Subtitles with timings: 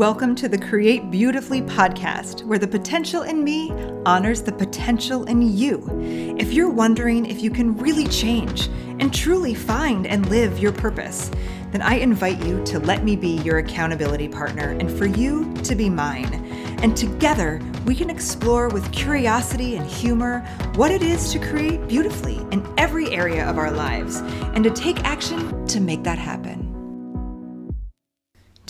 [0.00, 3.70] Welcome to the Create Beautifully podcast, where the potential in me
[4.06, 5.86] honors the potential in you.
[6.38, 8.68] If you're wondering if you can really change
[8.98, 11.30] and truly find and live your purpose,
[11.70, 15.74] then I invite you to let me be your accountability partner and for you to
[15.74, 16.32] be mine.
[16.82, 20.40] And together, we can explore with curiosity and humor
[20.76, 24.22] what it is to create beautifully in every area of our lives
[24.54, 26.69] and to take action to make that happen.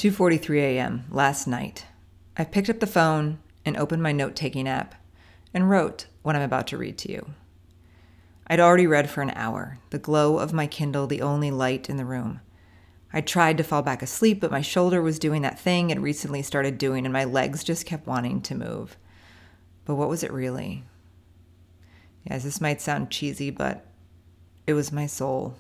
[0.00, 1.04] 2:43 a.m.
[1.10, 1.84] last night.
[2.34, 4.95] I picked up the phone and opened my note-taking app
[5.52, 7.34] and wrote what I'm about to read to you.
[8.46, 11.98] I'd already read for an hour, the glow of my Kindle the only light in
[11.98, 12.41] the room.
[13.12, 16.41] I tried to fall back asleep, but my shoulder was doing that thing it recently
[16.41, 18.96] started doing, and my legs just kept wanting to move.
[19.84, 20.84] But what was it really?
[22.24, 23.84] Yes, this might sound cheesy, but
[24.66, 25.56] it was my soul.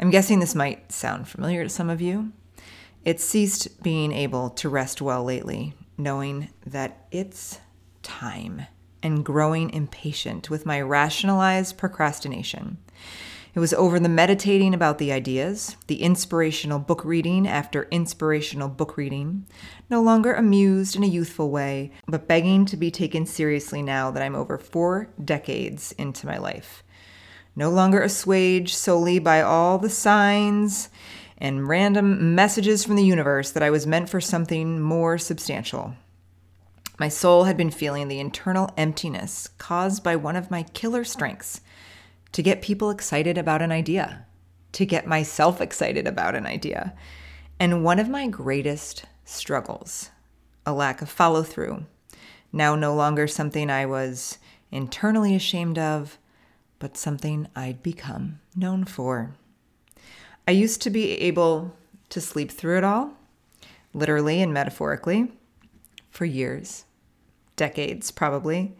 [0.00, 2.32] I'm guessing this might sound familiar to some of you.
[3.04, 7.60] It ceased being able to rest well lately, knowing that it's
[8.02, 8.66] time
[9.02, 12.78] and growing impatient with my rationalized procrastination.
[13.54, 18.96] It was over the meditating about the ideas, the inspirational book reading after inspirational book
[18.96, 19.46] reading,
[19.90, 24.22] no longer amused in a youthful way, but begging to be taken seriously now that
[24.22, 26.82] I'm over four decades into my life.
[27.54, 30.88] No longer assuaged solely by all the signs
[31.44, 35.94] and random messages from the universe that I was meant for something more substantial.
[36.98, 41.60] My soul had been feeling the internal emptiness caused by one of my killer strengths
[42.32, 44.24] to get people excited about an idea,
[44.72, 46.94] to get myself excited about an idea,
[47.60, 50.08] and one of my greatest struggles
[50.64, 51.84] a lack of follow through.
[52.54, 54.38] Now, no longer something I was
[54.72, 56.16] internally ashamed of,
[56.78, 59.34] but something I'd become known for.
[60.46, 61.74] I used to be able
[62.10, 63.14] to sleep through it all,
[63.94, 65.32] literally and metaphorically,
[66.10, 66.84] for years,
[67.56, 68.74] decades probably.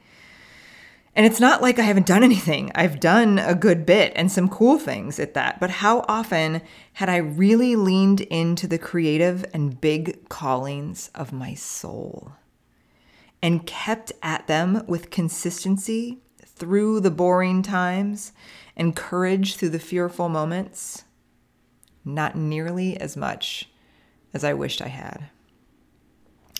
[1.16, 2.72] And it's not like I haven't done anything.
[2.74, 5.60] I've done a good bit and some cool things at that.
[5.60, 6.60] But how often
[6.94, 12.32] had I really leaned into the creative and big callings of my soul
[13.40, 18.32] and kept at them with consistency through the boring times
[18.76, 21.03] and courage through the fearful moments?
[22.04, 23.68] Not nearly as much
[24.32, 25.28] as I wished I had.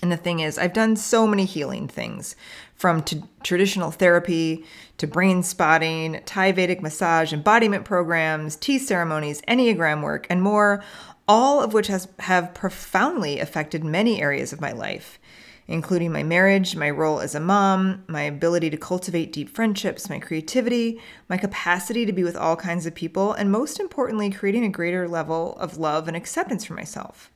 [0.03, 2.37] And the thing is, I've done so many healing things
[2.75, 4.65] from t- traditional therapy
[4.99, 10.85] to brain spotting, Thai Vedic massage, embodiment programs, tea ceremonies, Enneagram work, and more,
[11.27, 15.19] all of which has, have profoundly affected many areas of my life
[15.67, 20.19] including my marriage, my role as a mom, my ability to cultivate deep friendships, my
[20.19, 24.69] creativity, my capacity to be with all kinds of people, and most importantly, creating a
[24.69, 27.31] greater level of love and acceptance for myself.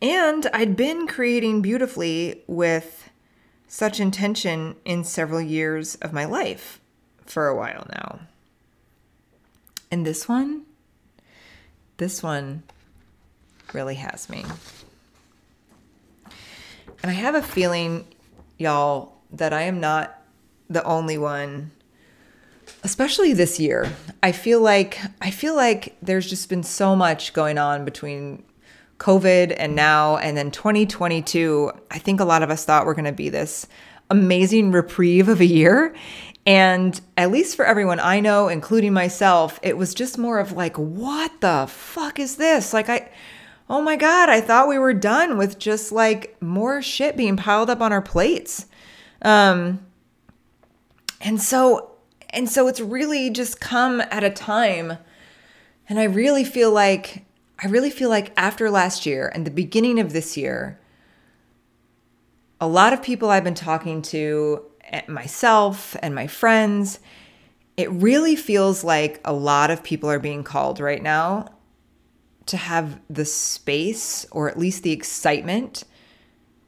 [0.00, 3.10] And I'd been creating beautifully with
[3.66, 6.80] such intention in several years of my life
[7.26, 8.20] for a while now.
[9.90, 10.64] And this one,
[11.96, 12.62] this one
[13.72, 14.44] really has me.
[17.02, 18.06] And I have a feeling,
[18.58, 20.18] y'all, that I am not
[20.68, 21.70] the only one
[22.84, 23.90] especially this year.
[24.22, 28.42] I feel like I feel like there's just been so much going on between
[28.98, 31.72] COVID and now and then 2022.
[31.90, 33.66] I think a lot of us thought we're going to be this
[34.10, 35.94] amazing reprieve of a year.
[36.46, 40.76] And at least for everyone I know, including myself, it was just more of like,
[40.78, 42.72] what the fuck is this?
[42.72, 43.10] Like, I,
[43.70, 47.68] oh my God, I thought we were done with just like more shit being piled
[47.68, 48.66] up on our plates.
[49.22, 49.80] Um,
[51.20, 51.90] and so,
[52.30, 54.98] and so it's really just come at a time.
[55.88, 57.24] And I really feel like,
[57.62, 60.78] I really feel like after last year and the beginning of this year,
[62.60, 67.00] a lot of people I've been talking to, eh, myself and my friends,
[67.76, 71.48] it really feels like a lot of people are being called right now
[72.48, 75.84] to have the space or at least the excitement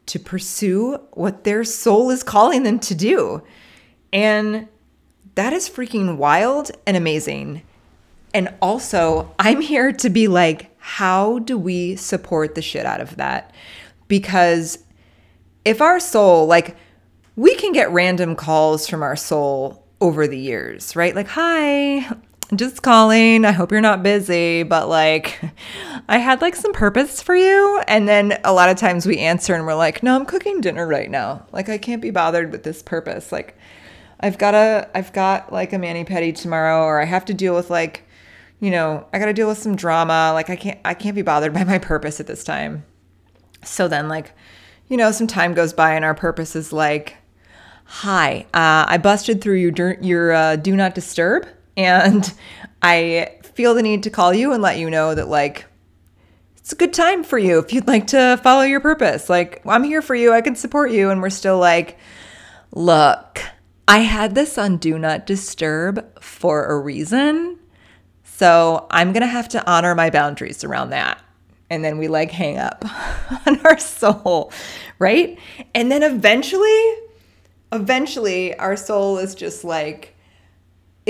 [0.07, 3.41] to pursue what their soul is calling them to do.
[4.11, 4.67] And
[5.35, 7.61] that is freaking wild and amazing.
[8.33, 13.17] And also, I'm here to be like, how do we support the shit out of
[13.17, 13.53] that?
[14.07, 14.79] Because
[15.63, 16.75] if our soul, like,
[17.35, 21.15] we can get random calls from our soul over the years, right?
[21.15, 22.09] Like, hi,
[22.57, 23.45] just calling.
[23.45, 25.39] I hope you're not busy, but like,
[26.09, 27.81] I had like some purpose for you.
[27.87, 30.85] And then a lot of times we answer and we're like, no, I'm cooking dinner
[30.85, 31.45] right now.
[31.51, 33.31] Like, I can't be bothered with this purpose.
[33.31, 33.57] Like,
[34.19, 37.55] I've got a, I've got like a mani pedi tomorrow, or I have to deal
[37.55, 38.07] with like,
[38.59, 40.31] you know, I got to deal with some drama.
[40.33, 42.85] Like, I can't, I can't be bothered by my purpose at this time.
[43.63, 44.33] So then, like,
[44.89, 47.15] you know, some time goes by and our purpose is like,
[47.85, 51.47] hi, uh, I busted through your, your uh, do not disturb
[51.77, 52.31] and
[52.81, 55.65] I feel the need to call you and let you know that, like,
[56.57, 59.29] it's a good time for you if you'd like to follow your purpose.
[59.29, 61.09] Like, I'm here for you, I can support you.
[61.09, 61.97] And we're still like,
[62.71, 63.41] look,
[63.87, 67.59] I had this on Do Not Disturb for a reason.
[68.23, 71.21] So I'm going to have to honor my boundaries around that.
[71.69, 72.85] And then we like hang up
[73.45, 74.51] on our soul,
[74.99, 75.37] right?
[75.73, 76.93] And then eventually,
[77.71, 80.15] eventually, our soul is just like,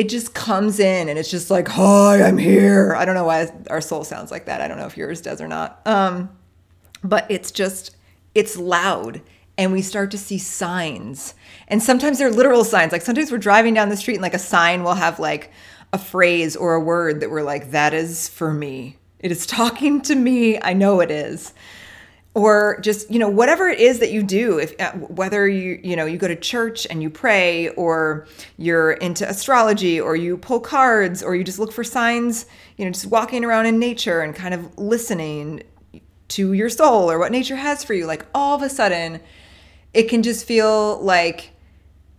[0.01, 2.95] it just comes in and it's just like, hi, I'm here.
[2.95, 4.59] I don't know why our soul sounds like that.
[4.59, 5.80] I don't know if yours does or not.
[5.86, 6.36] Um,
[7.03, 7.95] but it's just,
[8.33, 9.21] it's loud
[9.59, 11.36] and we start to see signs.
[11.68, 12.92] And sometimes they're literal signs.
[12.92, 15.51] Like sometimes we're driving down the street and like a sign will have like
[15.94, 18.98] a phrase or a word that we're like, that is for me.
[19.19, 20.59] It is talking to me.
[20.59, 21.53] I know it is
[22.33, 25.95] or just you know whatever it is that you do if uh, whether you you
[25.95, 28.25] know you go to church and you pray or
[28.57, 32.45] you're into astrology or you pull cards or you just look for signs
[32.78, 35.62] you know just walking around in nature and kind of listening
[36.30, 39.19] to your soul or what nature has for you like all of a sudden
[39.94, 41.51] it can just feel like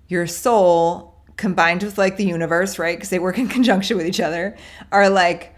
[0.09, 2.99] your soul combined with like the universe right?
[2.99, 4.59] Because they work in conjunction with each other
[4.91, 5.55] are like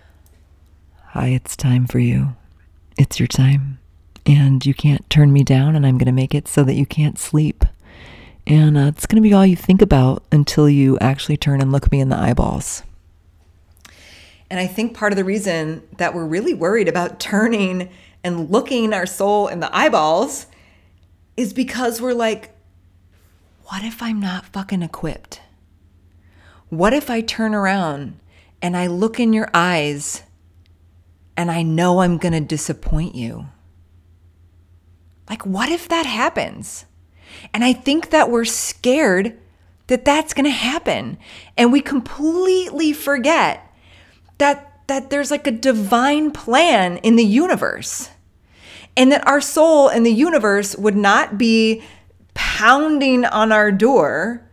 [1.08, 2.36] hi it's time for you.
[2.96, 3.80] It's your time
[4.26, 6.86] and you can't turn me down, and I'm going to make it so that you
[6.86, 7.64] can't sleep.
[8.46, 11.72] And uh, it's going to be all you think about until you actually turn and
[11.72, 12.82] look me in the eyeballs.
[14.50, 17.88] And I think part of the reason that we're really worried about turning
[18.22, 20.46] and looking our soul in the eyeballs
[21.36, 22.50] is because we're like,
[23.64, 25.40] what if I'm not fucking equipped?
[26.68, 28.18] What if I turn around
[28.60, 30.22] and I look in your eyes
[31.36, 33.46] and I know I'm going to disappoint you?
[35.28, 36.84] Like, what if that happens?
[37.52, 39.38] And I think that we're scared
[39.86, 41.18] that that's going to happen.
[41.56, 43.70] And we completely forget
[44.38, 48.10] that that there's like a divine plan in the universe.
[48.96, 51.82] And that our soul and the universe would not be
[52.34, 54.48] pounding on our door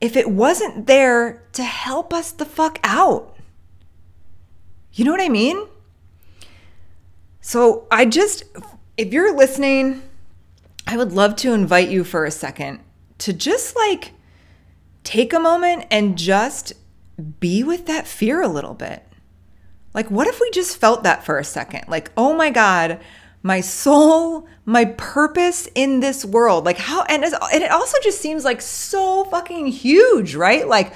[0.00, 3.36] if it wasn't there to help us the fuck out.
[4.92, 5.66] You know what I mean?
[7.40, 8.44] So I just
[8.96, 10.02] if you're listening,
[10.86, 12.80] I would love to invite you for a second
[13.18, 14.12] to just like
[15.04, 16.72] take a moment and just
[17.40, 19.02] be with that fear a little bit.
[19.94, 21.84] Like, what if we just felt that for a second?
[21.88, 23.00] Like, oh my God,
[23.42, 26.66] my soul, my purpose in this world.
[26.66, 30.68] Like, how, and, and it also just seems like so fucking huge, right?
[30.68, 30.92] Like,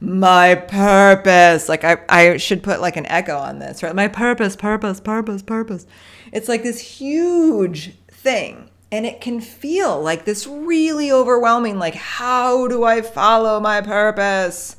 [0.00, 1.68] my purpose.
[1.68, 3.94] Like, I, I should put like an echo on this, right?
[3.94, 5.86] My purpose, purpose, purpose, purpose.
[6.32, 8.70] It's like this huge thing.
[8.92, 14.76] And it can feel like this really overwhelming, like, how do I follow my purpose?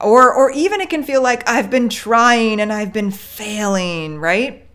[0.00, 4.66] Or, or even it can feel like I've been trying and I've been failing, right?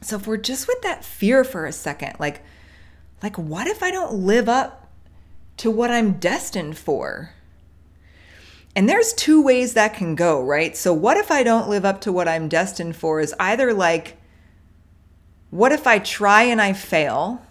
[0.00, 2.42] So if we're just with that fear for a second, like,
[3.22, 4.88] like what if I don't live up
[5.58, 7.34] to what I'm destined for?
[8.74, 10.76] And there's two ways that can go, right?
[10.76, 14.16] So what if I don't live up to what I'm destined for is either like
[15.52, 17.42] what if I try and I fail?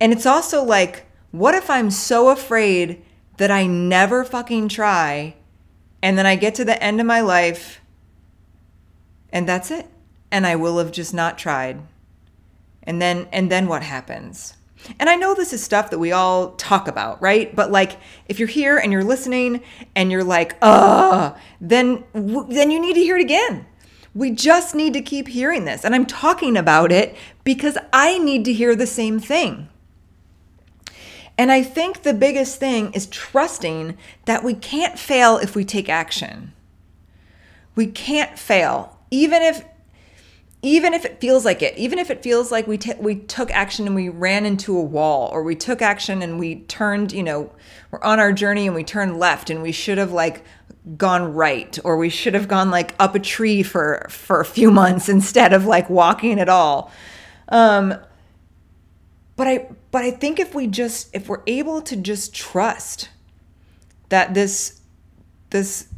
[0.00, 3.00] And it's also like, what if I'm so afraid
[3.36, 5.36] that I never fucking try
[6.02, 7.80] and then I get to the end of my life
[9.32, 9.86] and that's it?
[10.32, 11.80] And I will have just not tried.
[12.82, 14.54] And then and then what happens?
[14.98, 17.54] And I know this is stuff that we all talk about, right?
[17.54, 19.62] But like if you're here and you're listening
[19.94, 23.66] and you're like, "Uh," then then you need to hear it again
[24.14, 25.84] we just need to keep hearing this.
[25.84, 29.68] And I'm talking about it because I need to hear the same thing.
[31.38, 35.88] And I think the biggest thing is trusting that we can't fail if we take
[35.88, 36.52] action.
[37.74, 39.64] We can't fail, even if
[40.62, 43.50] even if it feels like it, even if it feels like we t- we took
[43.50, 47.22] action and we ran into a wall, or we took action and we turned, you
[47.22, 47.50] know,
[47.90, 50.44] we're on our journey and we turned left and we should have like
[50.96, 54.70] gone right or we should have gone like up a tree for for a few
[54.70, 56.90] months instead of like walking at all.
[57.48, 57.94] Um
[59.40, 63.08] but i but i think if we just if we're able to just trust
[64.10, 64.82] that this
[65.48, 65.88] this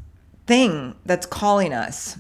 [0.47, 2.19] thing that's calling us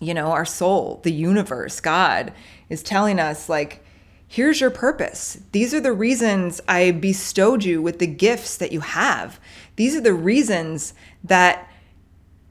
[0.00, 2.32] you know our soul the universe god
[2.68, 3.84] is telling us like
[4.28, 8.80] here's your purpose these are the reasons i bestowed you with the gifts that you
[8.80, 9.40] have
[9.76, 10.94] these are the reasons
[11.24, 11.68] that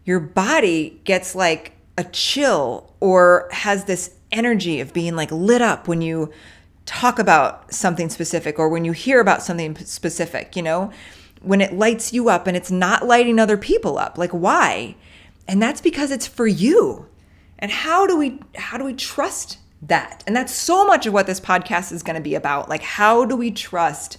[0.04, 5.88] your body gets like a chill or has this energy of being like lit up
[5.88, 6.32] when you
[6.86, 10.92] talk about something specific or when you hear about something specific, you know?
[11.42, 14.18] When it lights you up and it's not lighting other people up.
[14.18, 14.96] Like why?
[15.48, 17.08] And that's because it's for you.
[17.60, 20.24] And how do we how do we trust that?
[20.28, 22.70] And that's so much of what this podcast is going to be about.
[22.70, 24.18] Like how do we trust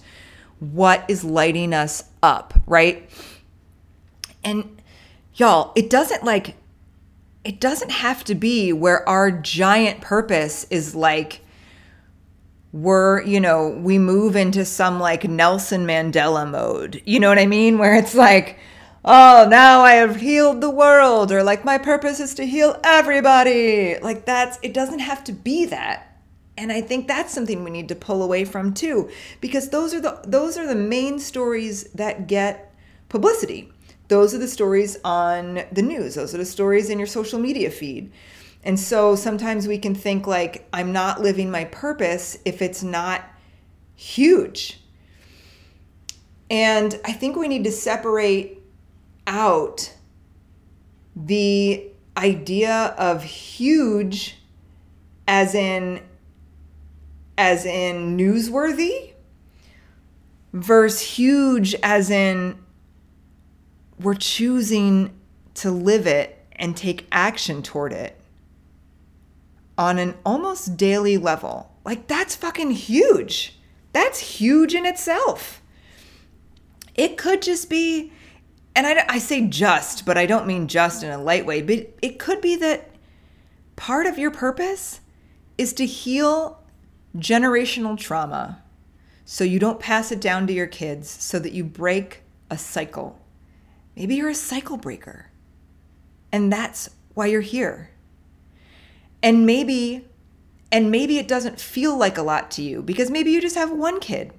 [0.59, 3.09] what is lighting us up, right?
[4.43, 4.81] And
[5.35, 6.55] y'all, it doesn't like
[7.43, 11.41] it doesn't have to be where our giant purpose is like
[12.71, 17.01] we're, you know, we move into some like Nelson Mandela mode.
[17.05, 17.77] You know what I mean?
[17.77, 18.59] Where it's like,
[19.03, 23.97] oh, now I have healed the world, or like my purpose is to heal everybody.
[23.99, 26.05] Like that's, it doesn't have to be that.
[26.57, 30.01] And I think that's something we need to pull away from too, because those are
[30.01, 32.75] the those are the main stories that get
[33.07, 33.71] publicity.
[34.09, 36.15] Those are the stories on the news.
[36.15, 38.11] Those are the stories in your social media feed.
[38.63, 43.23] And so sometimes we can think like I'm not living my purpose if it's not
[43.95, 44.81] huge.
[46.49, 48.58] And I think we need to separate
[49.29, 49.93] out
[51.15, 54.37] the idea of huge
[55.27, 56.01] as in
[57.37, 59.13] as in newsworthy
[60.51, 62.57] versus huge as in
[64.01, 65.13] we're choosing
[65.53, 68.19] to live it and take action toward it
[69.77, 71.71] on an almost daily level.
[71.85, 73.57] Like, that's fucking huge.
[73.93, 75.61] That's huge in itself.
[76.95, 78.11] It could just be,
[78.75, 81.93] and I, I say just, but I don't mean just in a light way, but
[82.01, 82.89] it could be that
[83.75, 85.01] part of your purpose
[85.57, 86.61] is to heal
[87.17, 88.61] generational trauma
[89.25, 93.19] so you don't pass it down to your kids, so that you break a cycle
[93.99, 95.29] Maybe you're a cycle breaker.
[96.31, 97.91] And that's why you're here.
[99.21, 100.05] And maybe
[100.71, 103.71] and maybe it doesn't feel like a lot to you because maybe you just have
[103.71, 104.31] one kid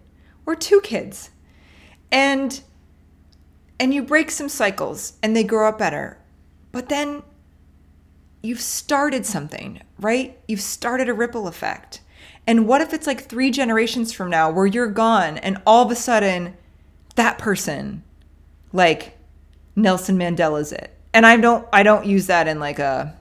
[0.47, 1.31] or two kids.
[2.11, 2.63] And
[3.81, 6.19] and you break some cycles and they grow up better.
[6.71, 7.23] But then
[8.43, 10.39] you've started something, right?
[10.47, 12.03] You've started a ripple effect.
[12.47, 15.91] And what if it's like 3 generations from now where you're gone and all of
[15.91, 16.57] a sudden
[17.17, 18.03] that person
[18.73, 19.17] like
[19.75, 20.95] Nelson Mandela's it.
[21.13, 23.17] And I don't I don't use that in like a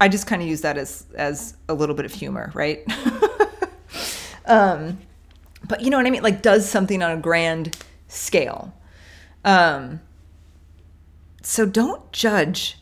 [0.00, 2.84] I just kind of use that as as a little bit of humor, right?
[4.46, 4.98] um
[5.68, 6.22] but you know what I mean?
[6.22, 7.76] Like does something on a grand
[8.08, 8.74] scale.
[9.44, 10.00] Um
[11.42, 12.78] so don't judge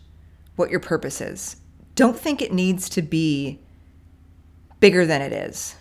[0.57, 1.57] what your purpose is.
[1.95, 3.61] Don't think it needs to be
[4.81, 5.75] bigger than it is.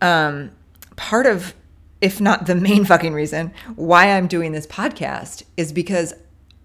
[0.00, 0.52] Um
[0.96, 1.54] part of
[2.00, 6.14] if not the main fucking reason why I'm doing this podcast is because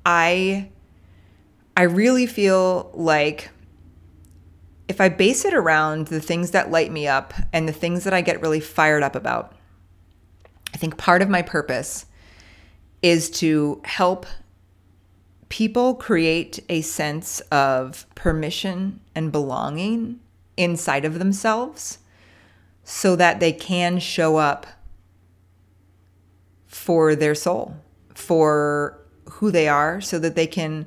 [0.05, 0.70] I
[1.77, 3.50] I really feel like
[4.88, 8.13] if I base it around the things that light me up and the things that
[8.13, 9.55] I get really fired up about,
[10.74, 12.05] I think part of my purpose
[13.02, 14.25] is to help
[15.50, 20.20] people create a sense of permission and belonging
[20.58, 22.00] inside of themselves
[22.84, 24.68] so that they can show up
[26.68, 27.75] for their soul,
[28.14, 29.00] for
[29.30, 30.86] who they are, so that they can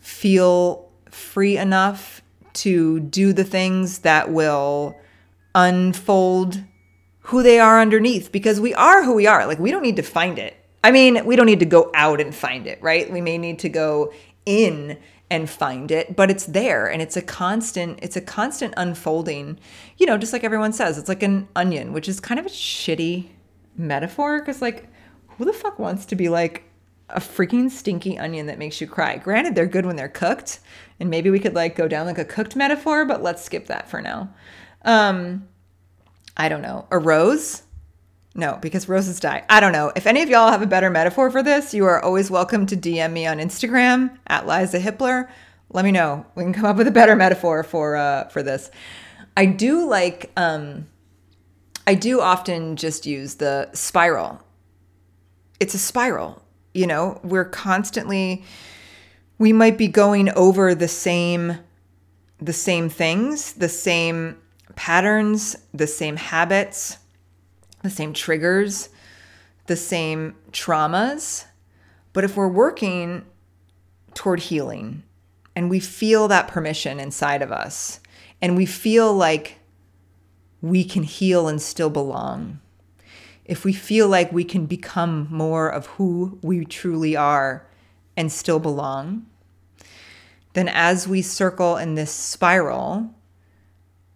[0.00, 2.22] feel free enough
[2.54, 4.96] to do the things that will
[5.54, 6.62] unfold
[7.26, 9.46] who they are underneath because we are who we are.
[9.46, 10.56] Like, we don't need to find it.
[10.84, 13.10] I mean, we don't need to go out and find it, right?
[13.10, 14.12] We may need to go
[14.44, 14.98] in
[15.30, 19.58] and find it, but it's there and it's a constant it's a constant unfolding.
[19.96, 22.50] You know, just like everyone says, it's like an onion, which is kind of a
[22.50, 23.28] shitty
[23.76, 24.88] metaphor because like
[25.28, 26.64] who the fuck wants to be like
[27.08, 29.16] a freaking stinky onion that makes you cry?
[29.16, 30.60] Granted, they're good when they're cooked,
[31.00, 33.88] and maybe we could like go down like a cooked metaphor, but let's skip that
[33.88, 34.34] for now.
[34.84, 35.48] Um,
[36.36, 36.86] I don't know.
[36.90, 37.62] A rose?
[38.34, 39.44] No, because roses die.
[39.48, 39.92] I don't know.
[39.94, 42.76] If any of y'all have a better metaphor for this, you are always welcome to
[42.76, 45.28] DM me on Instagram at Liza Hippler.
[45.70, 46.24] Let me know.
[46.34, 48.70] We can come up with a better metaphor for uh, for this.
[49.36, 50.86] I do like um,
[51.86, 54.42] I do often just use the spiral
[55.62, 56.42] it's a spiral.
[56.74, 58.42] You know, we're constantly
[59.38, 61.58] we might be going over the same
[62.40, 64.36] the same things, the same
[64.74, 66.98] patterns, the same habits,
[67.82, 68.88] the same triggers,
[69.66, 71.46] the same traumas.
[72.12, 73.24] But if we're working
[74.14, 75.02] toward healing
[75.56, 78.00] and we feel that permission inside of us
[78.40, 79.58] and we feel like
[80.60, 82.60] we can heal and still belong,
[83.44, 87.66] if we feel like we can become more of who we truly are
[88.16, 89.26] and still belong,
[90.52, 93.14] then as we circle in this spiral,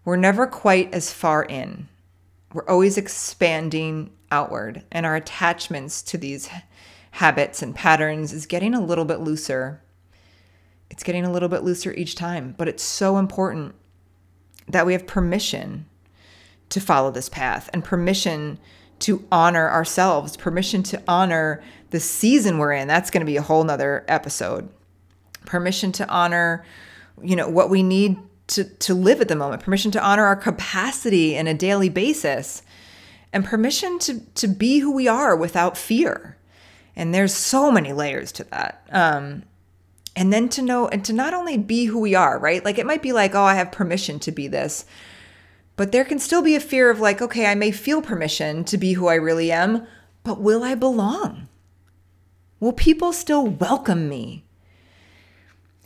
[0.05, 1.89] we're never quite as far in.
[2.53, 6.49] We're always expanding outward, and our attachments to these
[7.13, 9.83] habits and patterns is getting a little bit looser.
[10.91, 13.75] It's getting a little bit looser each time, but it's so important
[14.69, 15.87] that we have permission
[16.69, 18.59] to follow this path and permission
[18.99, 22.89] to honor ourselves, permission to honor the season we're in.
[22.89, 24.69] That's going to be a whole nother episode.
[25.45, 26.65] Permission to honor,
[27.23, 30.37] you know, what we need to, to live at the moment, permission to honor our
[30.37, 32.63] capacity in a daily basis,
[33.33, 36.37] and permission to, to be who we are without fear.
[36.95, 38.87] And there's so many layers to that.
[38.91, 39.43] Um,
[40.15, 42.65] and then to know and to not only be who we are, right?
[42.65, 44.87] Like it might be like, oh, I have permission to be this.
[45.77, 48.79] But there can still be a fear of like, okay, I may feel permission to
[48.79, 49.87] be who I really am,
[50.25, 51.49] but will I belong?
[52.59, 54.46] Will people still welcome me?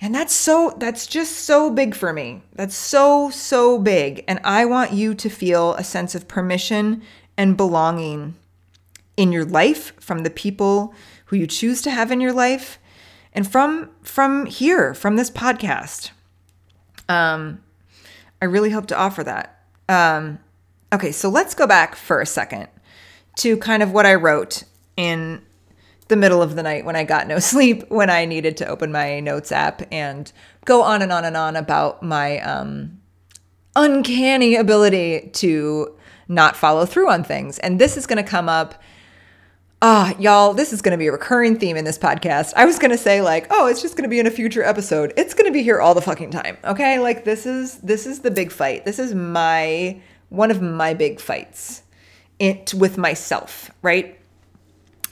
[0.01, 2.43] And that's so, that's just so big for me.
[2.55, 4.25] That's so, so big.
[4.27, 7.03] And I want you to feel a sense of permission
[7.37, 8.35] and belonging
[9.17, 10.95] in your life from the people
[11.27, 12.79] who you choose to have in your life
[13.33, 16.11] and from from here from this podcast
[17.09, 17.63] um
[18.41, 20.39] i really hope to offer that um
[20.93, 22.67] okay so let's go back for a second
[23.37, 24.65] to kind of what i wrote
[24.97, 25.43] in
[26.11, 28.93] the middle of the night when i got no sleep when i needed to open
[28.93, 30.33] my notes app and
[30.67, 33.01] go on and on and on about my um
[33.75, 35.97] uncanny ability to
[36.29, 38.83] not follow through on things and this is going to come up
[39.83, 42.53] Ah, y'all, this is going to be a recurring theme in this podcast.
[42.55, 44.63] I was going to say like, oh, it's just going to be in a future
[44.63, 45.15] episode.
[45.17, 46.59] It's going to be here all the fucking time.
[46.65, 46.99] Okay?
[46.99, 48.85] Like this is this is the big fight.
[48.85, 49.99] This is my
[50.29, 51.83] one of my big fights
[52.39, 54.20] it with myself, right?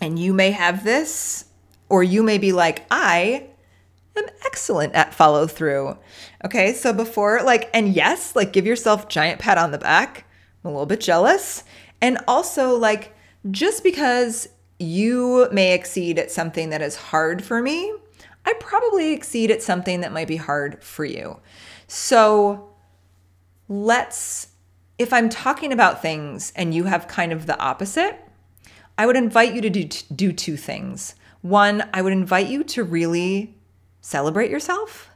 [0.01, 1.47] And you may have this
[1.89, 3.49] or you may be like, I
[4.17, 5.99] am excellent at follow through.
[6.45, 6.73] Okay?
[6.73, 10.25] So before like and yes, like give yourself giant pat on the back.
[10.63, 11.65] I'm a little bit jealous.
[12.01, 13.15] And also like
[13.51, 17.93] just because you may exceed at something that is hard for me.
[18.47, 21.41] I probably exceed at something that might be hard for you.
[21.87, 22.71] So
[23.69, 24.49] let's,
[24.99, 28.25] if I'm talking about things and you have kind of the opposite,
[28.99, 31.15] I would invite you to do, do two things.
[31.41, 33.55] One, I would invite you to really
[34.01, 35.09] celebrate yourself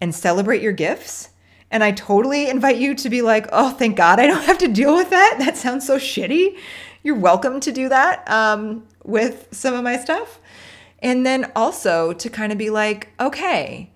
[0.00, 1.30] and celebrate your gifts.
[1.70, 4.68] And I totally invite you to be like, oh, thank God I don't have to
[4.68, 5.36] deal with that.
[5.38, 6.58] That sounds so shitty.
[7.04, 8.28] You're welcome to do that.
[8.28, 10.40] Um, with some of my stuff.
[10.98, 13.90] And then also to kind of be like, okay,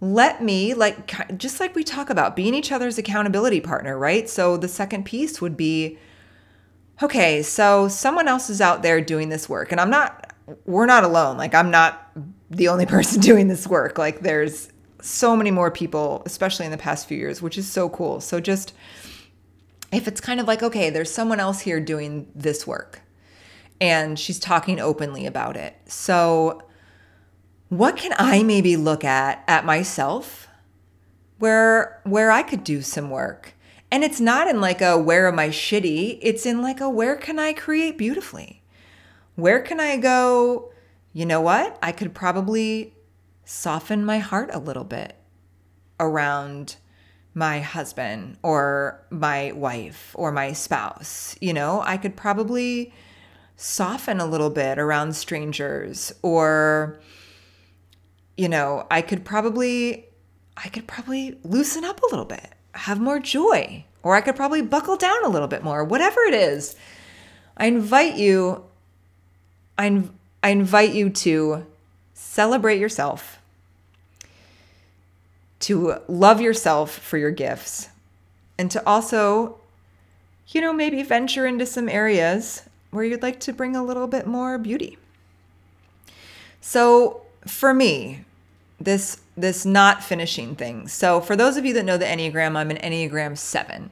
[0.00, 4.28] let me, like, just like we talk about being each other's accountability partner, right?
[4.28, 5.98] So the second piece would be,
[7.02, 10.34] okay, so someone else is out there doing this work, and I'm not,
[10.66, 11.36] we're not alone.
[11.36, 12.10] Like, I'm not
[12.50, 13.98] the only person doing this work.
[13.98, 17.88] Like, there's so many more people, especially in the past few years, which is so
[17.88, 18.20] cool.
[18.20, 18.72] So just,
[19.92, 23.02] if it's kind of like, okay, there's someone else here doing this work
[23.82, 25.74] and she's talking openly about it.
[25.86, 26.62] So,
[27.68, 30.46] what can I maybe look at at myself
[31.40, 33.54] where where I could do some work?
[33.92, 36.18] And it's not in like a where am I shitty?
[36.22, 38.62] It's in like a where can I create beautifully?
[39.34, 40.72] Where can I go,
[41.12, 41.78] you know what?
[41.82, 42.94] I could probably
[43.44, 45.14] soften my heart a little bit
[46.00, 46.76] around
[47.34, 51.36] my husband or my wife or my spouse.
[51.42, 52.94] You know, I could probably
[53.56, 56.98] soften a little bit around strangers or
[58.36, 60.06] you know i could probably
[60.56, 64.62] i could probably loosen up a little bit have more joy or i could probably
[64.62, 66.76] buckle down a little bit more whatever it is
[67.56, 68.64] i invite you
[69.78, 70.02] i,
[70.42, 71.66] I invite you to
[72.14, 73.38] celebrate yourself
[75.60, 77.88] to love yourself for your gifts
[78.58, 79.58] and to also
[80.48, 84.26] you know maybe venture into some areas where you'd like to bring a little bit
[84.26, 84.98] more beauty.
[86.60, 88.24] So for me,
[88.78, 90.88] this this not finishing thing.
[90.88, 93.90] So for those of you that know the Enneagram, I'm an Enneagram 7.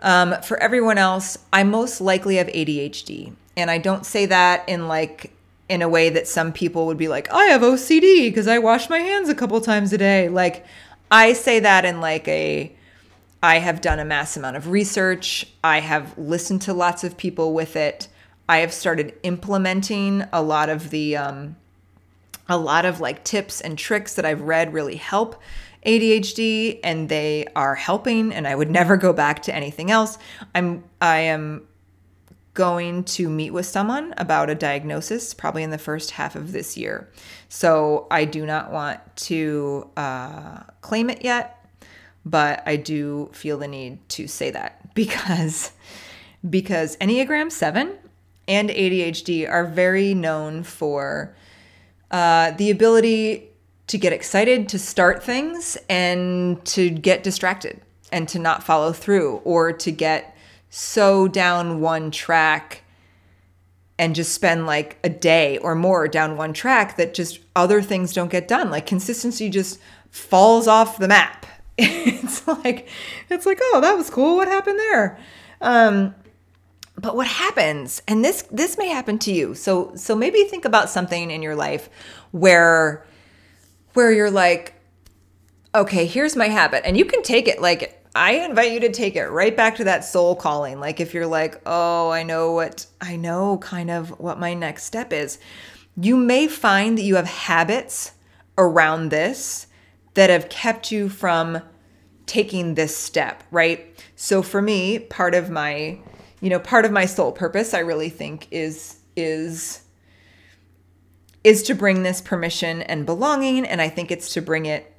[0.00, 3.34] Um, for everyone else, I most likely have ADHD.
[3.56, 5.32] And I don't say that in like
[5.68, 8.90] in a way that some people would be like, I have OCD because I wash
[8.90, 10.28] my hands a couple times a day.
[10.28, 10.66] Like
[11.10, 12.72] I say that in like a
[13.42, 15.46] I have done a mass amount of research.
[15.64, 18.08] I have listened to lots of people with it.
[18.48, 21.56] I have started implementing a lot of the um,
[22.50, 25.40] a lot of like tips and tricks that I've read really help
[25.86, 30.18] ADHD and they are helping and I would never go back to anything else.
[30.54, 31.66] I'm I am
[32.54, 36.76] going to meet with someone about a diagnosis probably in the first half of this
[36.76, 37.10] year.
[37.48, 41.64] So I do not want to uh, claim it yet,
[42.24, 45.72] but I do feel the need to say that because
[46.48, 47.96] because Enneagram 7
[48.48, 51.34] and ADHD are very known for
[52.10, 53.48] uh, the ability
[53.86, 57.80] to get excited to start things and to get distracted
[58.12, 60.36] and to not follow through or to get
[60.68, 62.84] so down one track
[63.98, 68.12] and just spend like a day or more down one track that just other things
[68.12, 68.70] don't get done.
[68.70, 69.78] Like consistency just
[70.10, 71.44] falls off the map.
[71.78, 72.88] it's like
[73.28, 74.36] it's like, oh, that was cool.
[74.36, 75.18] What happened there?
[75.60, 76.14] Um,
[77.00, 79.54] but what happens, and this this may happen to you.
[79.54, 81.88] So so maybe think about something in your life
[82.30, 83.06] where
[83.94, 84.74] where you're like,
[85.74, 86.82] okay, here's my habit.
[86.84, 89.84] And you can take it like I invite you to take it right back to
[89.84, 90.80] that soul calling.
[90.80, 94.84] Like if you're like, oh, I know what, I know kind of what my next
[94.84, 95.38] step is.
[95.96, 98.12] You may find that you have habits
[98.58, 99.68] around this
[100.14, 101.62] that have kept you from
[102.26, 103.86] taking this step, right?
[104.16, 105.98] So for me, part of my,
[106.40, 109.82] you know, part of my soul purpose, I really think is, is,
[111.44, 113.66] is to bring this permission and belonging.
[113.66, 114.92] And I think it's to bring it,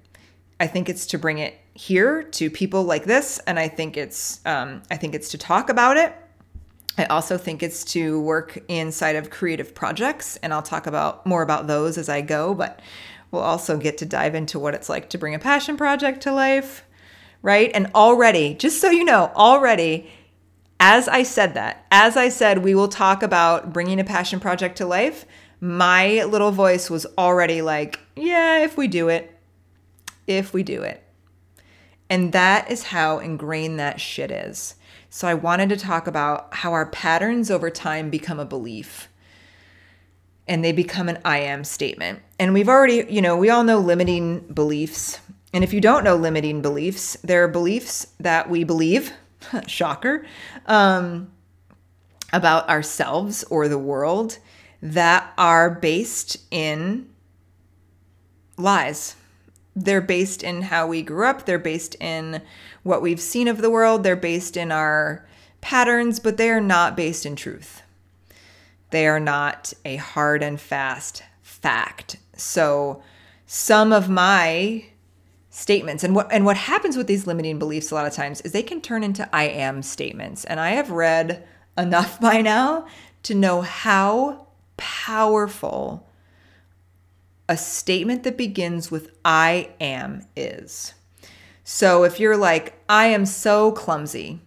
[0.60, 4.42] I think it's to bring it here to people like this, and I think it's
[4.46, 6.14] um, I think it's to talk about it.
[6.98, 11.42] I also think it's to work inside of creative projects, and I'll talk about more
[11.42, 12.54] about those as I go.
[12.54, 12.82] But
[13.32, 16.34] we'll also get to dive into what it's like to bring a passion project to
[16.34, 16.86] life,
[17.42, 17.72] right?
[17.74, 20.12] And already, just so you know, already,
[20.82, 24.78] as I said that, as I said, we will talk about bringing a passion project
[24.78, 25.28] to life.
[25.60, 29.38] My little voice was already like, yeah, if we do it,
[30.26, 31.04] if we do it.
[32.10, 34.74] And that is how ingrained that shit is.
[35.12, 39.08] So I wanted to talk about how our patterns over time become a belief
[40.48, 42.22] and they become an I am statement.
[42.40, 45.20] And we've already, you know, we all know limiting beliefs.
[45.54, 49.14] And if you don't know limiting beliefs, there are beliefs that we believe,
[49.68, 50.26] shocker,
[50.66, 51.32] um,
[52.34, 54.40] about ourselves or the world
[54.82, 57.08] that are based in
[58.58, 59.16] lies
[59.76, 62.42] they're based in how we grew up, they're based in
[62.84, 65.26] what we've seen of the world, they're based in our
[65.62, 67.82] patterns, but they are not based in truth.
[68.90, 72.18] They are not a hard and fast fact.
[72.36, 73.02] So
[73.46, 74.86] some of my
[75.54, 78.54] statements and what and what happens with these limiting beliefs a lot of times is
[78.54, 80.46] they can turn into I am statements.
[80.46, 81.46] And I have read
[81.78, 82.88] enough by now
[83.24, 86.08] to know how powerful
[87.48, 90.94] a statement that begins with I am is.
[91.66, 94.40] So if you're like, I am so clumsy,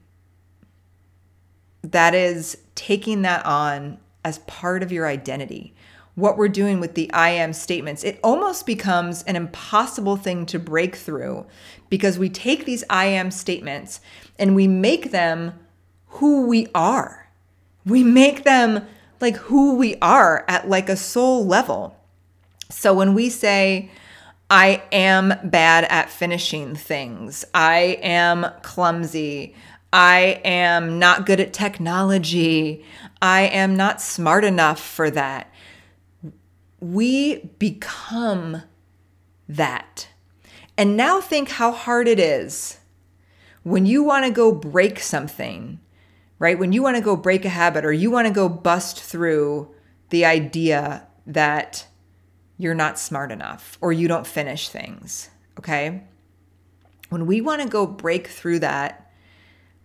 [1.83, 5.74] that is taking that on as part of your identity.
[6.14, 10.59] What we're doing with the I am statements, it almost becomes an impossible thing to
[10.59, 11.46] break through
[11.88, 14.00] because we take these I am statements
[14.38, 15.55] and we make them
[16.07, 17.29] who we are.
[17.85, 18.87] We make them
[19.20, 21.96] like who we are at like a soul level.
[22.70, 23.90] So when we say,
[24.50, 29.55] I am bad at finishing things, I am clumsy,
[29.92, 32.85] I am not good at technology,
[33.22, 35.50] I am not smart enough for that,
[36.85, 38.62] we become
[39.49, 40.09] that.
[40.77, 42.79] And now think how hard it is
[43.62, 45.81] when you want to go break something,
[46.38, 46.59] right?
[46.59, 49.75] When you want to go break a habit or you want to go bust through
[50.11, 51.87] the idea that
[52.59, 55.31] you're not smart enough or you don't finish things.
[55.59, 56.03] Okay.
[57.09, 59.11] When we want to go break through that,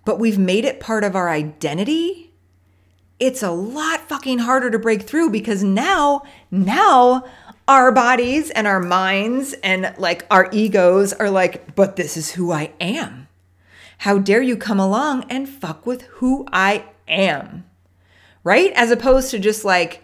[0.03, 2.28] but we've made it part of our identity,
[3.19, 7.25] it's a lot fucking harder to break through because now, now
[7.67, 12.51] our bodies and our minds and like our egos are like, but this is who
[12.51, 13.27] I am.
[13.99, 17.65] How dare you come along and fuck with who I am?
[18.43, 18.71] Right?
[18.73, 20.01] As opposed to just like,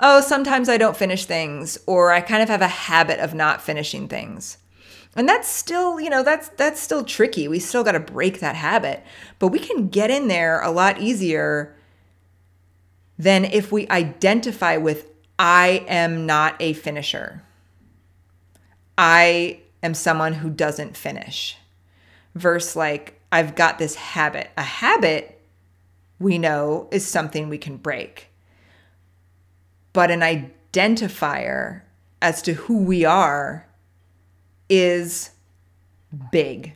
[0.00, 3.62] oh, sometimes I don't finish things, or I kind of have a habit of not
[3.62, 4.58] finishing things.
[5.14, 7.46] And that's still, you know, that's that's still tricky.
[7.46, 9.04] We still got to break that habit.
[9.38, 11.76] But we can get in there a lot easier
[13.18, 17.42] than if we identify with I am not a finisher.
[18.96, 21.56] I am someone who doesn't finish.
[22.34, 24.50] Verse like I've got this habit.
[24.56, 25.40] A habit
[26.18, 28.28] we know is something we can break
[29.92, 31.82] but an identifier
[32.20, 33.66] as to who we are
[34.68, 35.30] is
[36.30, 36.74] big,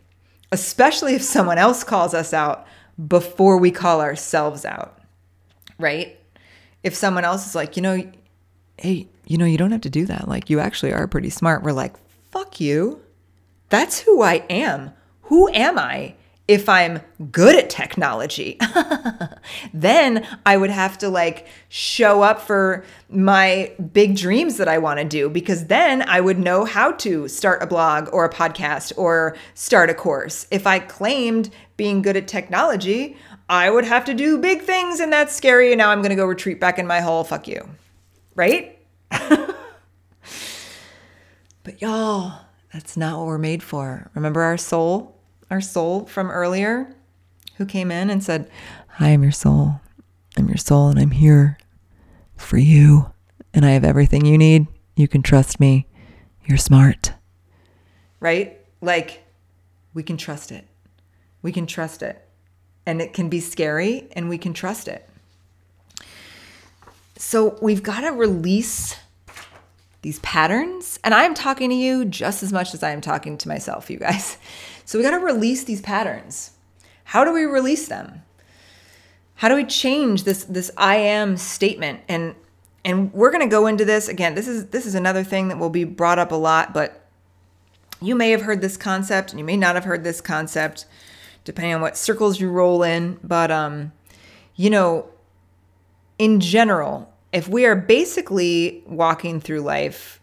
[0.53, 2.67] especially if someone else calls us out
[3.09, 4.99] before we call ourselves out.
[5.79, 6.19] right?
[6.87, 8.03] If someone else is like, you know,
[8.79, 10.29] hey, you know, you don't have to do that.
[10.29, 11.65] Like, you actually are pretty smart.
[11.65, 11.97] We're like,
[12.31, 13.03] fuck you.
[13.71, 14.93] That's who I am.
[15.23, 16.15] Who am I?
[16.49, 17.01] if I'm
[17.33, 18.59] good at technology,
[19.75, 25.01] then I would have to like show up for my big dreams that I want
[25.01, 28.93] to do because then I would know how to start a blog or a podcast
[28.97, 30.47] or start a course.
[30.53, 33.17] If I claimed being good at technology,
[33.49, 35.73] I would have to do big things and that's scary.
[35.73, 37.25] And now I'm going to go retreat back in my hole.
[37.25, 37.69] Fuck you.
[38.35, 38.79] Right?
[39.11, 39.53] but
[41.81, 42.41] y'all,
[42.73, 44.11] that's not what we're made for.
[44.15, 45.17] Remember our soul?
[45.51, 46.95] our soul from earlier
[47.57, 48.51] who came in and said,
[48.89, 49.81] Hi, I'm your soul.
[50.37, 51.59] I'm your soul and I'm here
[52.37, 53.13] for you.
[53.55, 54.67] And I have everything you need.
[54.97, 55.87] You can trust me.
[56.45, 57.13] You're smart.
[58.21, 58.61] Right?
[58.81, 59.25] Like,
[59.95, 60.67] we can trust it.
[61.43, 62.26] We can trust it.
[62.87, 65.09] And it can be scary and we can trust it.
[67.17, 68.97] So we've got to release
[70.03, 71.01] these patterns.
[71.03, 73.99] And I'm talking to you just as much as I am talking to myself, you
[73.99, 74.39] guys.
[74.85, 76.53] So we got to release these patterns.
[77.03, 78.23] How do we release them?
[79.35, 82.03] How do we change this this I am statement?
[82.09, 82.37] And
[82.85, 84.37] and we're going to go into this again.
[84.37, 87.05] This is this is another thing that will be brought up a lot, but
[88.01, 90.87] you may have heard this concept and you may not have heard this concept
[91.47, 93.93] depending on what circles you roll in, but um
[94.57, 95.07] you know,
[96.19, 100.21] in general, if we are basically walking through life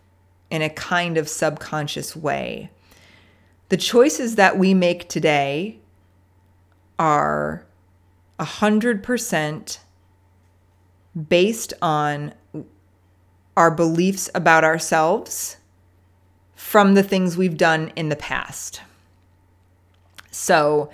[0.49, 2.71] in a kind of subconscious way,
[3.69, 5.79] the choices that we make today
[6.97, 7.65] are
[8.39, 9.77] 100%
[11.29, 12.33] based on
[13.55, 15.57] our beliefs about ourselves
[16.55, 18.81] from the things we've done in the past.
[20.31, 20.89] So,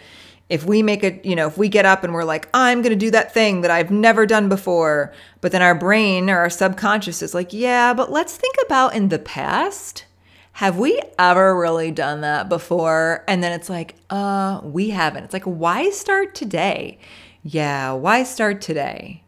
[0.49, 2.91] if we make it, you know, if we get up and we're like, I'm going
[2.91, 6.49] to do that thing that I've never done before, but then our brain or our
[6.49, 10.05] subconscious is like, yeah, but let's think about in the past
[10.53, 13.23] have we ever really done that before?
[13.29, 15.23] And then it's like, uh, we haven't.
[15.23, 16.99] It's like, why start today?
[17.43, 19.23] Yeah, why start today?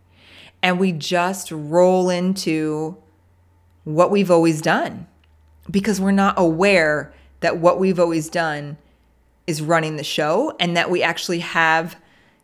[0.62, 2.98] And we just roll into
[3.86, 5.08] what we've always done
[5.70, 8.78] because we're not aware that what we've always done
[9.48, 11.96] is running the show and that we actually have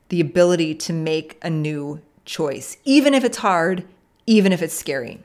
[0.10, 3.84] the ability to make a new choice, even if it's hard,
[4.26, 5.20] even if it's scary.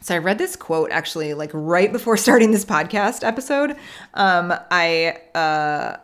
[0.00, 3.76] So I read this quote actually like right before starting this podcast episode.
[4.14, 5.96] Um, I uh,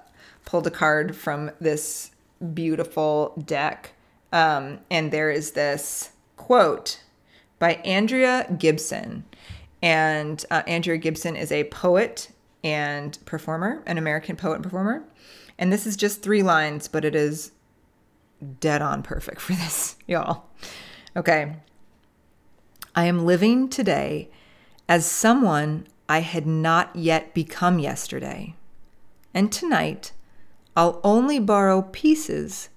[0.45, 2.11] pulled a card from this
[2.53, 3.93] beautiful deck,
[4.33, 7.01] um, and there is this quote
[7.59, 9.25] by Andrea Gibson.
[9.83, 12.29] And uh, Andrea Gibson is a poet
[12.65, 15.05] and performer, an American poet and performer.
[15.59, 17.53] And this is just three lines, but it is
[18.59, 20.47] dead on perfect for this, y'all.
[21.15, 21.57] Okay.
[22.97, 24.31] I am living today
[24.89, 28.57] as someone I had not yet become yesterday.
[29.33, 30.13] And tonight,
[30.77, 32.71] I'll only borrow pieces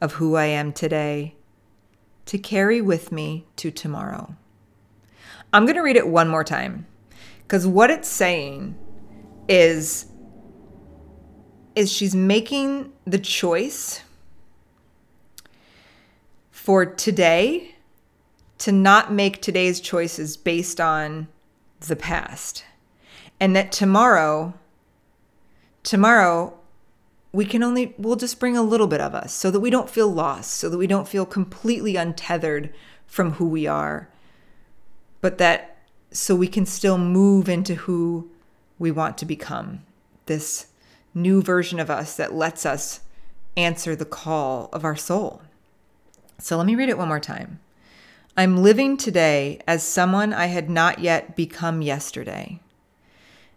[0.00, 1.34] of who I am today
[2.26, 4.36] to carry with me to tomorrow.
[5.52, 6.86] I'm going to read it one more time
[7.42, 8.76] because what it's saying
[9.48, 10.06] is
[11.74, 14.02] is she's making the choice
[16.50, 17.76] for today
[18.58, 21.28] to not make today's choices based on
[21.80, 22.64] the past.
[23.38, 24.54] And that tomorrow,
[25.84, 26.58] tomorrow,
[27.32, 29.88] we can only, we'll just bring a little bit of us so that we don't
[29.88, 32.74] feel lost, so that we don't feel completely untethered
[33.06, 34.08] from who we are,
[35.20, 35.76] but that
[36.10, 38.28] so we can still move into who
[38.78, 39.82] we want to become
[40.26, 40.66] this
[41.14, 43.00] new version of us that lets us
[43.56, 45.42] answer the call of our soul.
[46.38, 47.58] So let me read it one more time.
[48.36, 52.60] I'm living today as someone I had not yet become yesterday.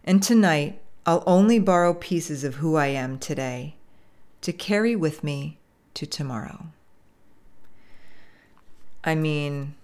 [0.04, 3.76] And tonight, I'll only borrow pieces of who I am today
[4.42, 5.60] to carry with me
[5.94, 6.68] to tomorrow.
[9.04, 9.76] I mean,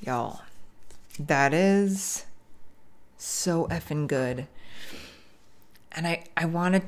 [0.00, 0.42] y'all,
[1.18, 2.25] that is
[3.16, 4.46] so effing good.
[5.92, 6.82] And I, I want to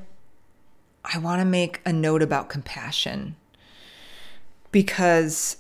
[1.05, 3.37] I want to make a note about compassion
[4.71, 5.57] because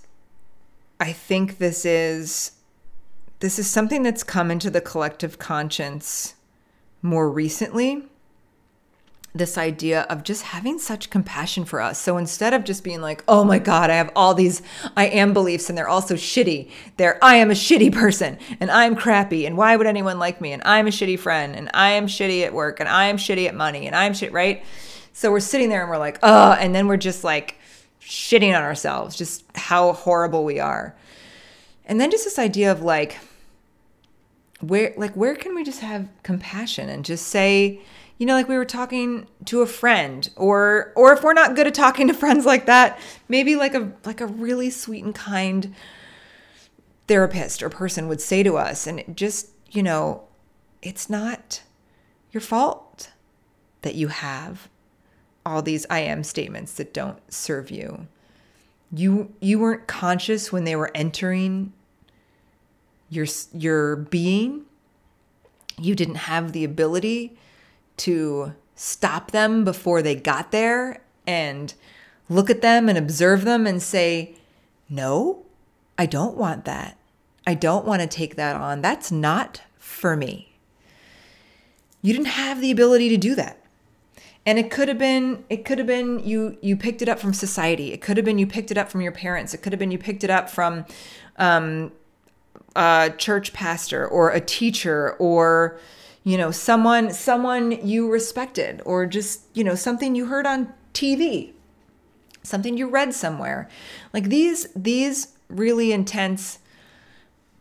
[1.00, 2.52] I think this is
[3.40, 6.34] this is something that's come into the collective conscience
[7.02, 8.04] more recently.
[9.34, 12.00] This idea of just having such compassion for us.
[12.00, 14.62] So instead of just being like, oh my God, I have all these
[14.96, 16.70] I am beliefs and they're all so shitty.
[16.96, 20.52] They're, I am a shitty person and I'm crappy and why would anyone like me?
[20.52, 23.46] And I'm a shitty friend and I am shitty at work and I am shitty
[23.46, 24.64] at money and I'm shit, right?
[25.12, 27.58] So we're sitting there and we're like, oh, and then we're just like,
[28.08, 30.96] shitting on ourselves, just how horrible we are.
[31.84, 33.18] And then just this idea of like,
[34.60, 37.80] where like where can we just have compassion and just say
[38.18, 41.66] you know like we were talking to a friend or or if we're not good
[41.66, 45.74] at talking to friends like that maybe like a like a really sweet and kind
[47.06, 50.22] therapist or person would say to us and just you know
[50.82, 51.62] it's not
[52.32, 53.10] your fault
[53.82, 54.68] that you have
[55.46, 58.06] all these i am statements that don't serve you.
[58.92, 61.72] You you weren't conscious when they were entering
[63.10, 64.64] your your being.
[65.78, 67.38] You didn't have the ability
[67.98, 71.74] to stop them before they got there and
[72.28, 74.34] look at them and observe them and say
[74.88, 75.44] no
[75.98, 76.98] i don't want that.
[77.48, 78.82] I don't want to take that on.
[78.82, 80.52] That's not for me.
[82.02, 83.64] You didn't have the ability to do that.
[84.44, 87.32] And it could have been it could have been you you picked it up from
[87.32, 87.94] society.
[87.94, 89.54] It could have been you picked it up from your parents.
[89.54, 90.84] It could have been you picked it up from
[91.38, 91.90] um,
[92.76, 95.80] a church pastor or a teacher or
[96.28, 101.52] you know someone someone you respected or just you know something you heard on TV
[102.42, 103.66] something you read somewhere
[104.12, 106.58] like these these really intense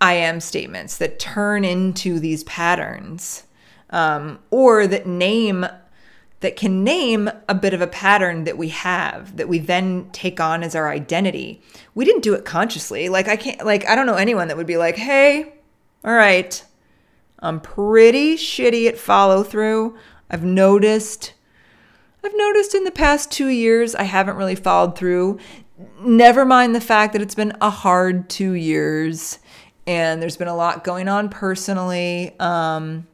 [0.02, 3.44] I am statements that turn into these patterns
[3.90, 5.66] um, or that name
[6.42, 10.40] that can name a bit of a pattern that we have that we then take
[10.40, 11.62] on as our identity.
[11.96, 13.10] We didn't do it consciously.
[13.10, 15.54] Like, I can't, like, I don't know anyone that would be like, hey,
[16.06, 16.64] all right,
[17.40, 19.98] I'm pretty shitty at follow through.
[20.30, 21.34] I've noticed.
[22.24, 25.40] I've noticed in the past two years I haven't really followed through.
[26.02, 29.40] Never mind the fact that it's been a hard two years
[29.86, 32.36] and there's been a lot going on personally.
[32.40, 33.08] Um,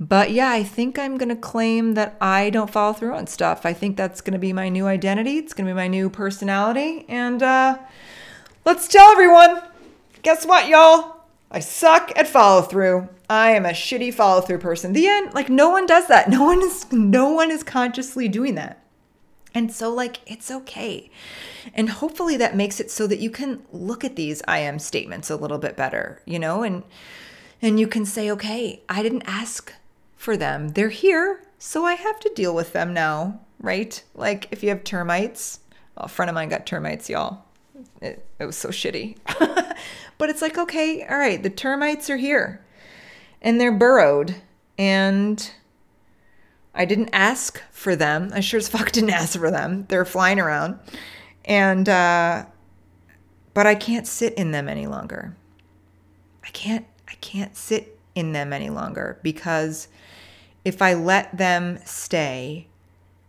[0.00, 3.64] but yeah, I think I'm going to claim that I don't follow through on stuff.
[3.64, 5.38] I think that's going to be my new identity.
[5.38, 7.04] It's going to be my new personality.
[7.08, 7.78] And uh,
[8.64, 9.62] let's tell everyone
[10.22, 11.17] guess what, y'all?
[11.50, 13.08] I suck at follow through.
[13.30, 14.92] I am a shitty follow through person.
[14.92, 15.34] The end.
[15.34, 16.28] Like no one does that.
[16.38, 18.82] No one is no one is consciously doing that.
[19.54, 21.10] And so like it's okay.
[21.74, 25.30] And hopefully that makes it so that you can look at these I am statements
[25.30, 26.82] a little bit better, you know, and
[27.60, 29.72] and you can say, okay, I didn't ask
[30.16, 30.70] for them.
[30.70, 34.00] They're here, so I have to deal with them now, right?
[34.14, 35.60] Like if you have termites,
[35.96, 37.44] well, a friend of mine got termites, y'all.
[38.00, 39.16] It, it was so shitty.
[40.18, 42.64] but it's like, okay, all right, the termites are here
[43.40, 44.34] and they're burrowed
[44.76, 45.52] and
[46.74, 48.30] I didn't ask for them.
[48.32, 49.86] I sure as fuck didn't ask for them.
[49.88, 50.78] They're flying around.
[51.44, 52.46] And, uh,
[53.54, 55.36] but I can't sit in them any longer.
[56.44, 59.88] I can't, I can't sit in them any longer because
[60.64, 62.66] if I let them stay,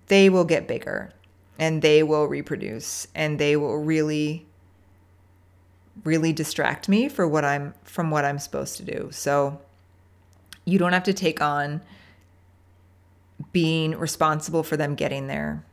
[0.08, 1.14] they will get bigger
[1.58, 4.46] and they will reproduce and they will really
[6.04, 9.10] really distract me for what I'm from what I'm supposed to do.
[9.12, 9.60] So
[10.66, 11.82] you don't have to take on
[13.52, 15.64] being responsible for them getting there.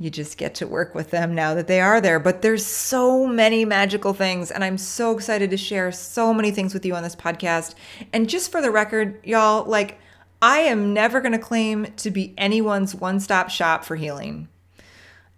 [0.00, 2.20] You just get to work with them now that they are there.
[2.20, 6.72] But there's so many magical things, and I'm so excited to share so many things
[6.72, 7.74] with you on this podcast.
[8.12, 9.98] And just for the record, y'all, like,
[10.40, 14.48] I am never going to claim to be anyone's one stop shop for healing.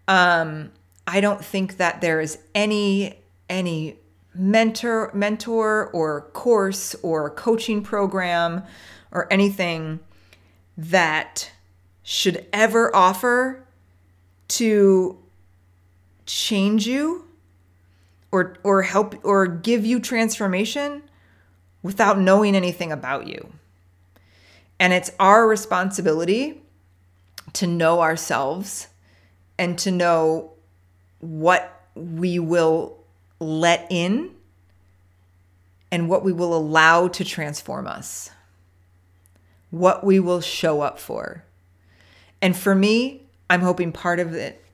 [0.07, 0.73] Um,
[1.07, 3.20] I don't think that there is any
[3.51, 3.99] any
[4.33, 8.63] mentor mentor or course or coaching program
[9.11, 9.99] or anything
[10.79, 11.51] that
[12.03, 13.67] should ever offer
[14.49, 15.19] to
[16.27, 17.27] change you
[18.33, 21.03] or or help or give you transformation
[21.83, 23.53] without knowing anything about you.
[24.79, 26.63] And it's our responsibility
[27.55, 28.89] to know ourselves
[29.59, 30.53] and to know
[31.19, 33.00] what we will
[33.41, 34.31] let in
[35.91, 38.31] and what we will allow to transform us,
[39.71, 41.45] what we will show up for.
[42.41, 44.65] And for me, I'm hoping part of it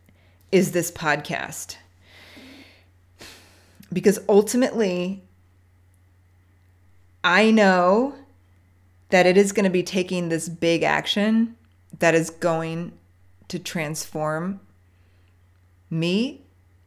[0.52, 1.76] is this podcast.
[3.92, 5.22] Because ultimately,
[7.24, 8.14] I know
[9.08, 11.56] that it is going to be taking this big action
[11.98, 12.92] that is going
[13.48, 14.60] to transform
[15.88, 16.42] me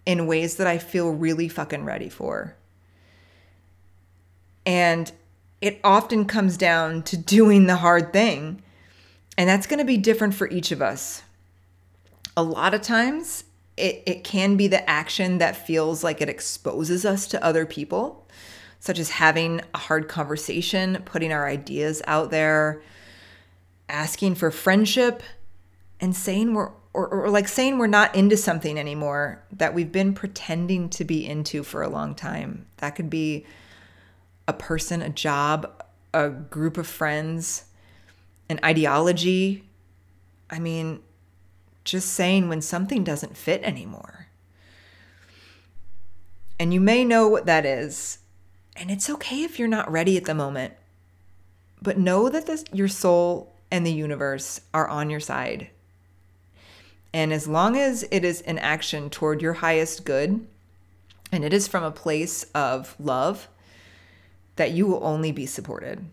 [0.10, 2.56] in ways that I feel really fucking ready for.
[4.66, 5.12] And
[5.62, 8.64] it often comes down to doing the hard thing.
[9.38, 11.22] And that's going to be different for each of us.
[12.36, 13.44] A lot of times,
[13.78, 18.28] it, it can be the action that feels like it exposes us to other people
[18.80, 22.82] such as having a hard conversation, putting our ideas out there,
[23.88, 25.22] asking for friendship,
[26.00, 30.14] and saying we're or, or like saying we're not into something anymore that we've been
[30.14, 32.66] pretending to be into for a long time.
[32.78, 33.46] That could be
[34.48, 35.84] a person, a job,
[36.14, 37.66] a group of friends,
[38.50, 39.64] an ideology.
[40.50, 41.02] I mean,
[41.84, 44.28] just saying when something doesn't fit anymore.
[46.60, 48.20] And you may know what that is.
[48.76, 50.74] And it's okay if you're not ready at the moment.
[51.82, 55.70] But know that this, your soul and the universe are on your side
[57.14, 60.46] and as long as it is an action toward your highest good,
[61.32, 63.48] and it is from a place of love,
[64.56, 66.06] that you will only be supported.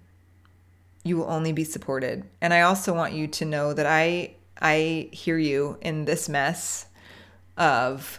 [1.02, 2.24] You will only be supported.
[2.40, 6.86] And I also want you to know that I I hear you in this mess
[7.56, 8.18] of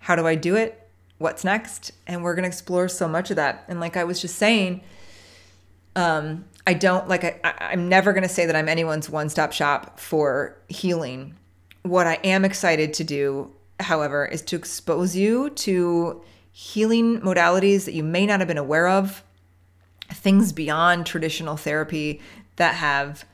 [0.00, 0.88] how do I do it?
[1.18, 1.92] What's next?
[2.06, 3.64] And we're going to explore so much of that.
[3.68, 4.80] And like I was just saying,
[5.94, 9.98] um, I don't like I, I'm never going to say that I'm anyone's one-stop shop
[9.98, 11.34] for healing.
[11.82, 17.94] What I am excited to do, however, is to expose you to healing modalities that
[17.94, 19.24] you may not have been aware of,
[20.12, 22.20] things beyond traditional therapy
[22.56, 23.24] that have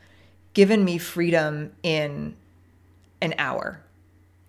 [0.53, 2.35] given me freedom in
[3.21, 3.81] an hour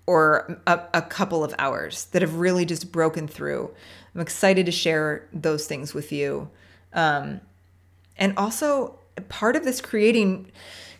[0.06, 3.70] or a, a, couple of hours that have really just broken through.
[4.14, 6.48] I'm excited to share those things with you.
[6.94, 7.40] Um,
[8.18, 8.98] and also
[9.28, 10.50] part of this creating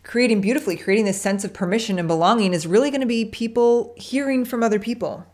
[0.03, 3.95] creating beautifully creating this sense of permission and belonging is really going to be people
[3.97, 5.27] hearing from other people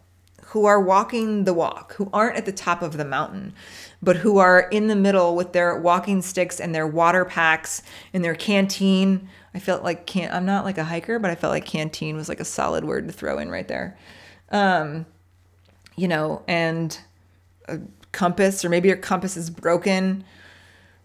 [0.46, 3.52] who are walking the walk who aren't at the top of the mountain
[4.02, 7.82] but who are in the middle with their walking sticks and their water packs
[8.12, 9.28] and their canteen.
[9.54, 12.28] I felt like can i'm not like a hiker but i felt like canteen was
[12.28, 13.98] like a solid word to throw in right there.
[14.50, 15.06] Um
[15.96, 16.98] you know and
[17.68, 17.78] a
[18.12, 20.24] compass or maybe your compass is broken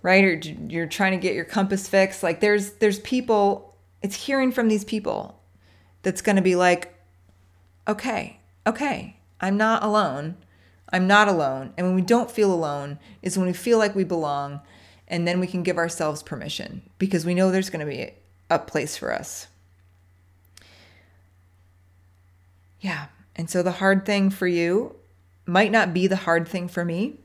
[0.01, 0.23] right?
[0.23, 0.33] Or
[0.67, 2.23] you're trying to get your compass fixed.
[2.23, 5.41] Like there's there's people it's hearing from these people
[6.01, 6.95] that's going to be like
[7.87, 10.37] okay okay i'm not alone.
[10.91, 11.71] I'm not alone.
[11.77, 14.59] And when we don't feel alone is when we feel like we belong
[15.07, 18.11] and then we can give ourselves permission because we know there's going to be
[18.49, 19.47] a place for us.
[22.79, 23.07] Yeah
[23.39, 24.93] and so the hard thing for you
[25.45, 27.15] might not be the hard thing for me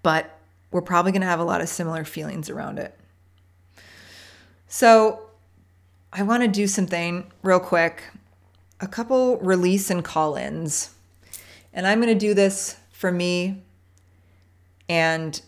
[0.00, 0.38] but
[0.70, 2.98] we're probably going to have a lot of similar feelings around it.
[4.68, 5.22] So,
[6.12, 8.02] I want to do something real quick
[8.80, 10.94] a couple release and call ins.
[11.72, 13.62] And I'm going to do this for me
[14.88, 15.40] and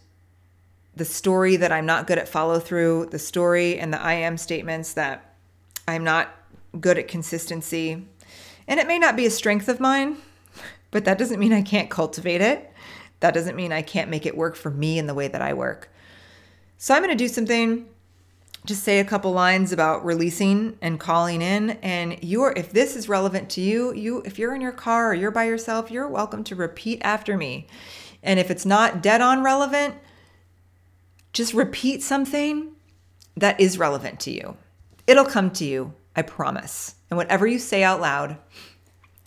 [0.94, 4.36] the story that I'm not good at follow through, the story and the I am
[4.36, 5.34] statements that
[5.88, 6.28] I'm not
[6.78, 8.06] good at consistency.
[8.68, 10.18] And it may not be a strength of mine,
[10.90, 12.71] but that doesn't mean I can't cultivate it.
[13.22, 15.54] That doesn't mean I can't make it work for me in the way that I
[15.54, 15.88] work.
[16.76, 17.86] So I'm going to do something
[18.64, 23.08] just say a couple lines about releasing and calling in and you're if this is
[23.08, 26.44] relevant to you you if you're in your car or you're by yourself you're welcome
[26.44, 27.66] to repeat after me.
[28.24, 29.94] And if it's not dead on relevant
[31.32, 32.72] just repeat something
[33.36, 34.56] that is relevant to you.
[35.06, 36.96] It'll come to you i promise.
[37.08, 38.36] And whatever you say out loud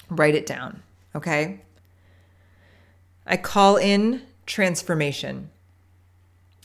[0.10, 0.84] write it down
[1.16, 1.62] okay
[3.26, 5.50] I call in transformation.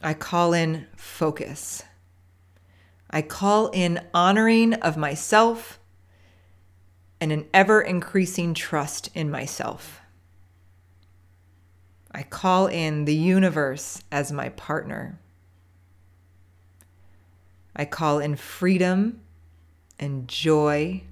[0.02, 1.82] I call in focus.
[3.10, 5.78] I call in honoring of myself
[7.20, 10.00] and an ever increasing trust in myself.
[12.12, 15.18] I call in the universe as my partner.
[17.74, 19.20] I call in freedom
[19.98, 21.04] and joy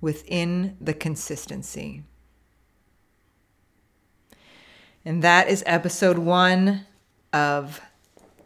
[0.00, 2.04] within the consistency.
[5.04, 6.86] And that is episode one
[7.32, 7.80] of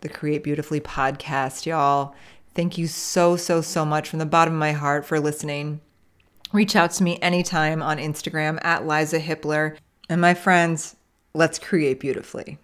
[0.01, 2.15] the Create Beautifully podcast, y'all.
[2.55, 5.81] Thank you so, so, so much from the bottom of my heart for listening.
[6.53, 9.77] Reach out to me anytime on Instagram at Liza Hippler.
[10.09, 10.95] And my friends,
[11.33, 12.59] let's create beautifully.